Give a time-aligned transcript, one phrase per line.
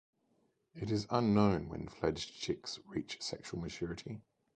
[0.73, 4.23] It is unknown when fledged chicks reach sexual maturity.